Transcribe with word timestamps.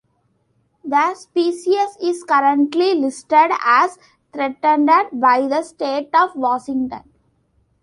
The 0.83 1.13
species 1.13 1.95
is 2.01 2.23
currently 2.23 2.95
listed 2.95 3.51
as 3.63 3.99
threatened 4.33 4.87
by 5.13 5.41
the 5.45 5.61
state 5.61 6.09
of 6.19 6.35
Washington. 6.35 7.03